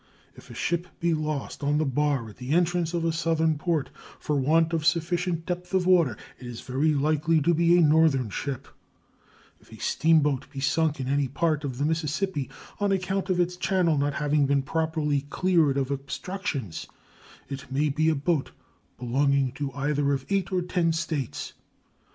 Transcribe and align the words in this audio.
If 0.33 0.49
a 0.49 0.55
ship 0.55 0.87
be 0.99 1.13
lost 1.13 1.61
on 1.63 1.77
the 1.77 1.85
bar 1.85 2.27
at 2.27 2.37
the 2.37 2.53
entrance 2.53 2.95
of 2.95 3.05
a 3.05 3.11
Southern 3.11 3.59
port 3.59 3.91
for 4.19 4.35
want 4.35 4.73
of 4.73 4.83
sufficient 4.83 5.45
depth 5.45 5.75
of 5.75 5.85
water, 5.85 6.17
it 6.39 6.47
is 6.47 6.61
very 6.61 6.95
likely 6.95 7.39
to 7.41 7.53
be 7.53 7.77
a 7.77 7.81
Northern 7.81 8.31
ship; 8.31 8.67
and 9.59 9.69
if 9.69 9.71
a 9.71 9.79
steamboat 9.79 10.49
be 10.49 10.59
sunk 10.59 10.99
in 10.99 11.07
any 11.07 11.27
part 11.27 11.63
of 11.63 11.77
the 11.77 11.85
Mississippi 11.85 12.49
on 12.79 12.91
account 12.91 13.29
of 13.29 13.39
its 13.39 13.55
channel 13.55 13.95
not 13.95 14.15
having 14.15 14.47
been 14.47 14.63
properly 14.63 15.21
cleared 15.29 15.77
of 15.77 15.91
obstructions, 15.91 16.87
it 17.47 17.71
may 17.71 17.89
be 17.89 18.09
a 18.09 18.15
boat 18.15 18.49
belonging 18.97 19.51
to 19.51 19.71
either 19.73 20.13
of 20.13 20.25
eight 20.31 20.51
or 20.51 20.63
ten 20.63 20.91
States. 20.91 21.53